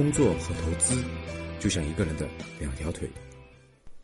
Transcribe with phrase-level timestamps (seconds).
[0.00, 1.04] 工作和投资
[1.58, 2.26] 就像一个人的
[2.58, 3.06] 两条腿，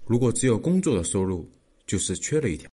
[0.05, 1.51] 如果只有工作的收入，
[1.87, 2.69] 就是缺了一条。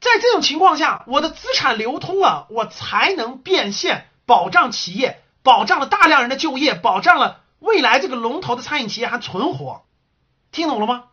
[0.00, 9.84] 在这种情况下，我的资产流通了，我才能变现，保障企业，保障了大量人的就业，保障了未来这个龙头的餐饮企业还存活。
[10.50, 11.04] 听懂了吗？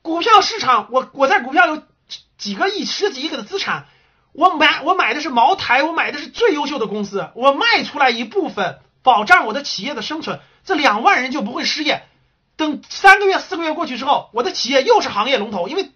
[0.00, 1.82] 股票市场，我我在股票有
[2.38, 3.88] 几个亿、十几亿个的资产，
[4.32, 12.04] 我买我买的是茅台，我买的是最优秀的公司，我卖出来一部分，保障我的企业的生存，这两万人就不会失业。
[12.56, 15.90] 等三个月、四个月过去之后，我的企业又是行业龙头，因为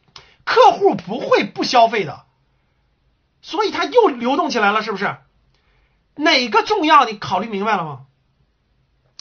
[0.44, 2.24] 客户不会不消费的，
[3.42, 5.16] 所以它又流动起来了，是不是？
[6.14, 7.04] 哪个重要？
[7.04, 8.00] 你考虑明白了吗？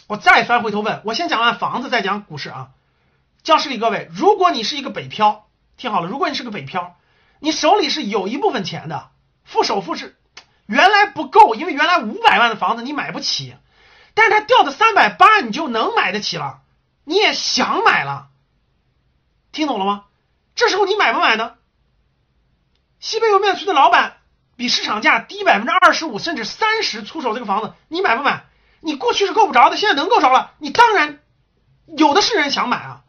[0.08, 2.70] 我再翻回头问，我先讲完房子，再讲股市啊。
[3.44, 5.48] 教室里各位，如果你是一个北漂，
[5.78, 6.96] 听好了，如果你是个北漂，
[7.40, 9.10] 你手里是有一部分钱的，
[9.44, 10.16] 付首付是
[10.68, 13.56] 原来不够，因为原来五百万的房子你买不起，
[14.16, 16.62] 但是它掉到三百八，你就能买得起了。
[17.04, 18.30] 你也想买了，
[19.52, 20.06] 听懂了吗？
[20.56, 21.54] 这时候你买不买呢？
[23.00, 24.18] 西北莜面区的老板
[24.56, 28.46] 比市场价低百分之二十五甚至三十出手这个房子，你买不买？
[28.80, 31.20] 你过去是够不着的，现在能够着了，你当然
[31.86, 33.02] 有的是人想买啊，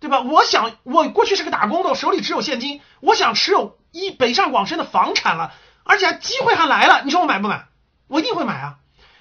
[0.00, 0.20] 对吧？
[0.22, 5.52] 我想我过去是个打工的，我手里只有现金，我想持有一北上广深的房产了，
[5.84, 7.66] 而且机会还来了，你说我买不买？
[8.08, 8.78] 我一定会买啊！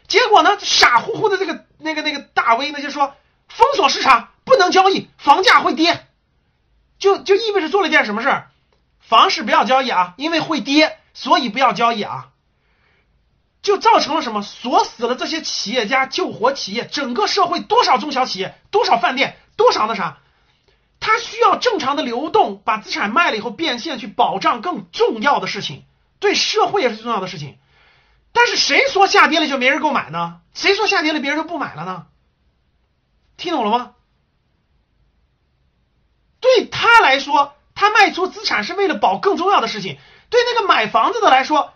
[0.08, 3.16] 结果呢，傻乎乎的这个那个那个大 V 呢就说。
[3.50, 6.08] 封锁市场不能交易，房价会跌，
[6.98, 8.50] 就就意味着做了一件什么事儿？
[9.00, 12.30] 房市不要交易啊，因为会跌，所以不要交易啊。
[13.62, 14.42] 就造成了什么？
[14.42, 20.18] 锁死了这些企业家，救活企业，整个社会多少中小企业，多少饭店，多少那啥，
[21.00, 25.84] 它需要正常的流动，把资产卖了以后变现，去保障更重要的事情，
[26.18, 27.60] 对社会也是最重要的事情。
[28.34, 30.42] 但是谁说下跌了就没人购买呢？
[30.54, 32.08] 谁说下跌了别人就不买了呢？
[33.38, 33.94] 听懂了吗？
[36.42, 39.98] 对他来说，他卖出资产是为了保更重要的事情。
[40.30, 41.74] 对那个买房子的来说，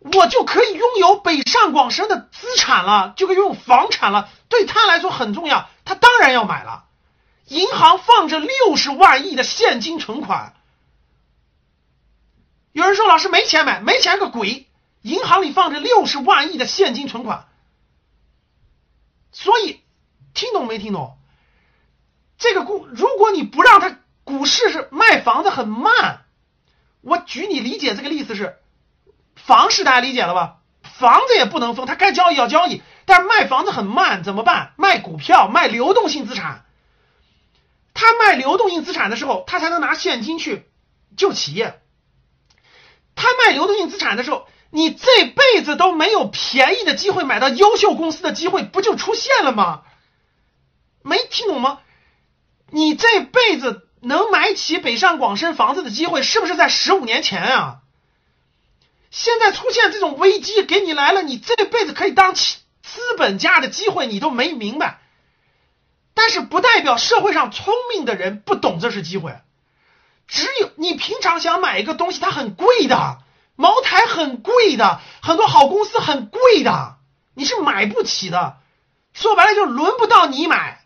[0.00, 4.30] 我就可以拥有北上广深的资产了，就可以拥有房产了。
[4.48, 6.84] 对他来说很重要，他当然要买了。
[7.48, 10.54] 银行放着六十万亿的现金存款，
[12.72, 14.68] 有人说老师没钱买，没钱个鬼！
[15.06, 17.46] 银行里放着六十万亿的现金存款，
[19.32, 19.80] 所以。
[20.34, 21.16] 听懂没听懂？
[22.36, 26.26] 这个股，如果你不让它股市是卖房子很慢，
[27.00, 28.58] 我举你理解这个例子是
[29.34, 30.58] 房市，大家理解了吧？
[30.82, 34.74] 房子也不能封，它该交易要交易，但是卖房子很慢，怎么办？
[34.76, 36.66] 卖股票，卖流动性资产。
[37.94, 40.68] 他卖流动性资产的时候，他才能拿现金去
[41.16, 41.80] 救企业。
[43.14, 49.82] 他卖流动性资产的时候，你这辈子都没有便宜的机会买到优秀公司的机会，不就出现了吗？
[51.02, 51.80] 没听懂吗？
[52.70, 57.78] 你这辈子能买起北上广深房子的机会，是不是在十五年前啊？
[59.12, 64.98] 现在出现这种危机给你来了，你这辈子可以当起资本家的机会，你都没明白。
[66.12, 69.36] 但是不代表社会上聪明的人不懂这是机会。
[70.26, 73.18] 只有你平常想买一个东西，它很贵的，
[73.56, 76.96] 茅台很贵的，很多好公司很贵的，
[77.34, 78.58] 你是买不起的。
[79.12, 80.84] 说白了，就轮不到你买。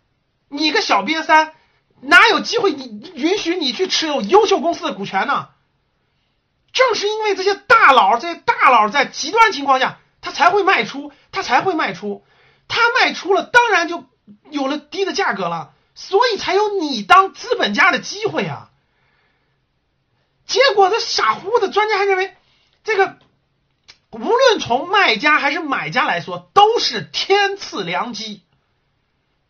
[0.48, 1.52] 你个小瘪三，
[2.00, 5.48] 哪有机会你允许你去持有优秀公司的股权呢？
[6.72, 12.24] 正是因为这些大佬，这些大佬在极端情况下，他才会卖出，他才会卖出，
[12.68, 14.04] 他卖出了，当然就
[14.50, 18.70] 有了低的价格了，所以才有你当资本家的机会啊。
[20.46, 22.36] 结果这傻乎乎的专家还认为，
[22.84, 23.18] 这个
[24.10, 28.42] 无论从卖家还是买家来说，都是天赐良机，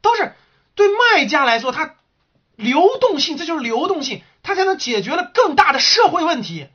[0.03, 0.35] 都是。
[0.75, 1.97] 对卖家来说，它
[2.57, 6.69] 流动性，这就是流动性，它才能解决了更大的社会问题，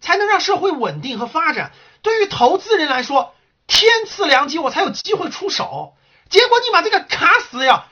[0.00, 1.72] 才能让社会稳定和发展。
[2.02, 3.34] 对于投资人来说，
[3.66, 5.94] 天赐良机，我才有机会出手。
[6.28, 7.86] 结果你把这个卡死呀，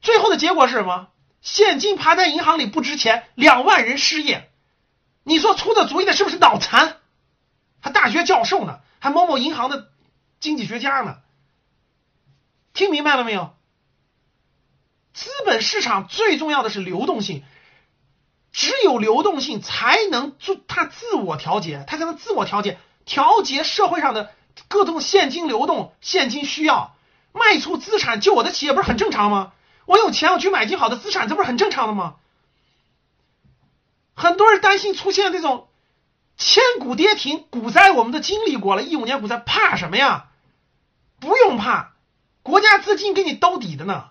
[0.00, 1.08] 最后的结果是什么？
[1.40, 4.50] 现金趴在银行里不值钱，两万人失业。
[5.22, 6.99] 你说出的主意的是不是脑残？
[8.10, 8.80] 学教授呢？
[8.98, 9.90] 还某某银行的
[10.40, 11.18] 经济学家呢？
[12.72, 13.54] 听明白了没有？
[15.12, 17.42] 资本市场最重要的是流动性，
[18.52, 24.32] 只有流动性才能做它自我调节，它才能自我调节，调节社会上的
[24.68, 26.94] 各种现金流动、现金需要，
[27.32, 29.52] 卖出资产救我的企业不是很正常吗？
[29.86, 32.16] 我有钱我去买进好的资产，这不是很正常的吗？
[34.14, 35.66] 很多人担心出现这种
[36.40, 40.30] 千股跌停，股灾我们都经历过了，一五年股灾怕什么呀？
[41.20, 41.92] 不用怕。
[42.42, 44.08] 国家资金给你兜底的呢。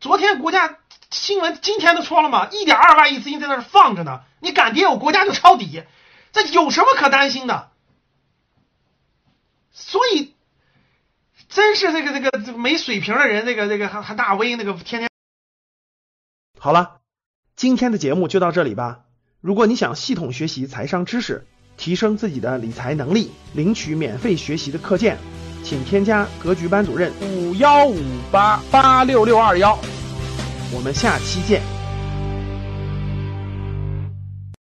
[0.00, 0.78] 昨天国家
[1.10, 5.84] 新闻，今天都说了嘛，一点二万亿资金在那儿放着呢，你敢跌，我国家就抄底，
[6.32, 7.70] 这有什么可担心的？
[9.72, 10.34] 所以，
[11.48, 15.08] 真是这个这个没水平的人，这个这个还还大 V 那个天天。
[16.58, 17.00] 好了，
[17.54, 19.05] 今天的节目就到这里吧。
[19.46, 21.46] 如果你想系统学习财商知识，
[21.76, 25.16] 提升自己的理财能力，领取免费学习的课件，
[25.62, 27.96] 请添加格局班主任五幺五
[28.32, 29.78] 八八六六二幺。
[30.74, 31.75] 我们下期见。